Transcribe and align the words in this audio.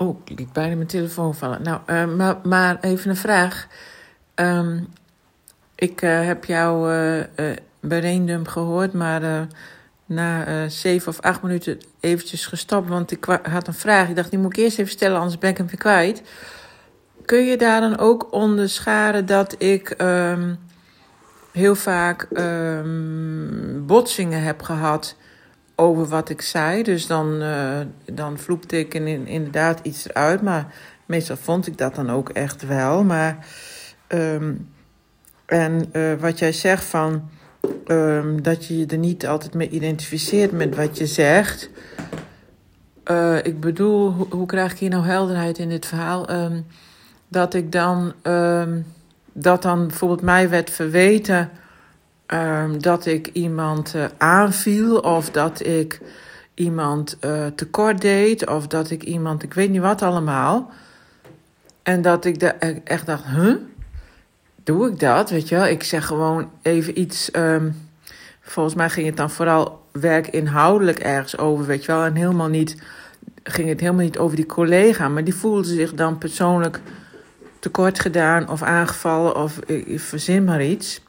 Oh, 0.00 0.18
ik 0.24 0.38
liet 0.38 0.52
bijna 0.52 0.74
mijn 0.74 0.86
telefoon 0.86 1.34
vallen. 1.34 1.62
Nou, 1.62 1.80
uh, 1.86 2.34
maar, 2.42 2.78
even 2.80 3.10
een 3.10 3.16
vraag. 3.16 3.66
Um, 4.34 4.88
ik 5.74 6.02
uh, 6.02 6.24
heb 6.24 6.44
jouw 6.44 6.92
uh, 6.92 7.22
berendum 7.80 8.46
gehoord, 8.46 8.92
maar 8.92 9.48
na 10.06 10.68
zeven 10.68 11.08
of 11.08 11.20
acht 11.20 11.42
minuten 11.42 11.78
eventjes 12.00 12.46
gestopt. 12.46 12.88
Want 12.88 13.10
ik 13.10 13.24
had 13.42 13.66
een 13.66 13.74
vraag. 13.74 14.08
Ik 14.08 14.16
dacht, 14.16 14.30
die 14.30 14.38
moet 14.38 14.56
ik 14.56 14.62
eerst 14.64 14.78
even 14.78 14.92
stellen, 14.92 15.18
anders 15.18 15.38
ben 15.38 15.50
ik 15.50 15.56
hem 15.56 15.66
weer 15.66 15.76
kwijt. 15.76 16.22
Kun 17.24 17.44
je 17.44 17.56
daar 17.56 17.80
dan 17.80 17.98
ook 17.98 18.32
onderscharen 18.32 19.26
dat 19.26 19.54
ik 19.58 19.94
um, 19.98 20.58
heel 21.52 21.74
vaak 21.74 22.26
um, 22.32 23.86
botsingen 23.86 24.42
heb 24.42 24.62
gehad 24.62 25.16
over 25.80 26.06
wat 26.06 26.28
ik 26.28 26.42
zei. 26.42 26.82
Dus 26.82 27.06
dan, 27.06 27.42
uh, 27.42 27.80
dan 28.04 28.38
ik 28.68 28.94
in, 28.94 29.26
inderdaad 29.26 29.80
iets 29.82 30.08
eruit. 30.08 30.42
Maar 30.42 30.74
meestal 31.06 31.36
vond 31.36 31.66
ik 31.66 31.78
dat 31.78 31.94
dan 31.94 32.10
ook 32.10 32.28
echt 32.28 32.66
wel. 32.66 33.04
Maar, 33.04 33.46
um, 34.08 34.68
en 35.46 35.88
uh, 35.92 36.14
wat 36.14 36.38
jij 36.38 36.52
zegt 36.52 36.84
van 36.84 37.28
um, 37.86 38.42
dat 38.42 38.66
je 38.66 38.78
je 38.78 38.86
er 38.86 38.98
niet 38.98 39.26
altijd 39.26 39.54
mee 39.54 39.68
identificeert 39.68 40.52
met 40.52 40.76
wat 40.76 40.98
je 40.98 41.06
zegt. 41.06 41.70
Uh, 43.10 43.36
ik 43.36 43.60
bedoel, 43.60 44.26
hoe, 44.30 44.46
krijg 44.46 44.72
ik 44.72 44.78
hier 44.78 44.90
nou 44.90 45.04
helderheid 45.04 45.58
in 45.58 45.68
dit 45.68 45.86
verhaal? 45.86 46.30
Um, 46.30 46.66
dat 47.28 47.54
ik 47.54 47.72
dan, 47.72 48.12
dat 49.32 49.62
dan 49.62 49.86
bijvoorbeeld 49.86 50.22
mij 50.22 50.48
werd 50.48 50.70
verweten 50.70 51.50
um, 52.32 52.82
dat 52.82 53.06
ik 53.06 53.26
iemand 53.32 53.94
uh, 53.94 54.04
aanviel 54.18 54.98
of 54.98 55.30
dat 55.30 55.66
ik 55.66 56.00
iemand 56.54 57.16
uh, 57.24 57.46
tekort 57.46 58.00
deed 58.00 58.48
of 58.48 58.66
dat 58.66 58.90
ik 58.90 59.02
iemand, 59.02 59.42
ik 59.42 59.54
weet 59.54 59.70
niet 59.70 59.80
wat 59.80 60.02
allemaal. 60.02 60.70
En 61.82 62.02
dat 62.02 62.24
ik 62.24 62.40
de, 62.40 62.54
e-, 62.58 62.80
echt 62.84 63.06
dacht, 63.06 63.24
huh? 63.24 63.54
Doe 64.64 64.88
ik 64.88 65.00
dat? 65.00 65.30
Weet 65.30 65.48
je 65.48 65.54
wel, 65.54 65.66
ik 65.66 65.82
zeg 65.82 66.06
gewoon 66.06 66.50
even 66.62 67.00
iets. 67.00 67.30
Um, 67.36 67.88
volgens 68.40 68.74
mij 68.74 68.90
ging 68.90 69.06
het 69.06 69.16
dan 69.16 69.30
vooral 69.30 69.86
werkinhoudelijk 69.92 70.98
ergens 70.98 71.38
over, 71.38 71.66
weet 71.66 71.84
je 71.84 71.92
wel. 71.92 72.04
En 72.04 72.14
helemaal 72.14 72.48
niet, 72.48 72.82
ging 73.42 73.68
het 73.68 73.80
helemaal 73.80 74.04
niet 74.04 74.18
over 74.18 74.36
die 74.36 74.46
collega, 74.46 75.08
maar 75.08 75.24
die 75.24 75.34
voelde 75.34 75.68
zich 75.68 75.94
dan 75.94 76.18
persoonlijk 76.18 76.80
tekort 77.58 78.00
gedaan 78.00 78.48
of 78.48 78.62
aangevallen 78.62 79.36
of 79.36 79.58
ik 79.58 80.00
verzin 80.00 80.44
maar 80.44 80.64
iets. 80.64 81.00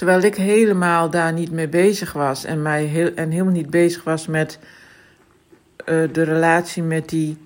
Terwijl 0.00 0.22
ik 0.22 0.34
helemaal 0.34 1.10
daar 1.10 1.32
niet 1.32 1.50
mee 1.50 1.68
bezig 1.68 2.12
was 2.12 2.44
en, 2.44 2.62
mij 2.62 2.84
heel, 2.84 3.14
en 3.14 3.30
helemaal 3.30 3.52
niet 3.52 3.70
bezig 3.70 4.04
was 4.04 4.26
met 4.26 4.58
uh, 5.86 6.12
de 6.12 6.22
relatie 6.22 6.82
met 6.82 7.08
die 7.08 7.38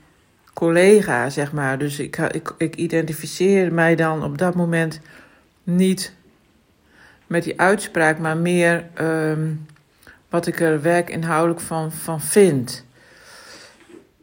collega, 0.52 1.30
zeg 1.30 1.52
maar. 1.52 1.78
Dus 1.78 1.98
ik, 1.98 2.16
ik, 2.16 2.54
ik 2.58 2.74
identificeerde 2.74 3.70
mij 3.70 3.94
dan 3.94 4.24
op 4.24 4.38
dat 4.38 4.54
moment 4.54 5.00
niet 5.64 6.14
met 7.26 7.44
die 7.44 7.60
uitspraak, 7.60 8.18
maar 8.18 8.36
meer 8.36 8.84
um, 9.00 9.66
wat 10.28 10.46
ik 10.46 10.60
er 10.60 10.82
werkinhoudelijk 10.82 11.60
van, 11.60 11.92
van 11.92 12.20
vind. 12.20 12.84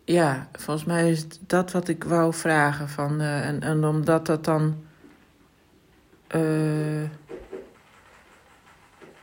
Ja, 0.03 0.47
volgens 0.51 0.85
mij 0.85 1.11
is 1.11 1.27
dat 1.47 1.71
wat 1.71 1.87
ik 1.87 2.03
wou 2.03 2.33
vragen. 2.33 2.89
Van, 2.89 3.21
uh, 3.21 3.47
en, 3.47 3.61
en 3.61 3.83
omdat 3.83 4.25
dat 4.25 4.45
dan. 4.45 4.75
Uh, 6.35 6.41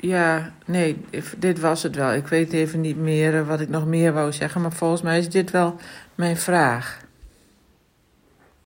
ja, 0.00 0.52
nee, 0.64 1.04
dit 1.38 1.60
was 1.60 1.82
het 1.82 1.96
wel. 1.96 2.12
Ik 2.12 2.26
weet 2.26 2.52
even 2.52 2.80
niet 2.80 2.96
meer 2.96 3.46
wat 3.46 3.60
ik 3.60 3.68
nog 3.68 3.86
meer 3.86 4.12
wou 4.12 4.32
zeggen, 4.32 4.60
maar 4.60 4.72
volgens 4.72 5.02
mij 5.02 5.18
is 5.18 5.28
dit 5.28 5.50
wel 5.50 5.76
mijn 6.14 6.36
vraag. 6.36 7.06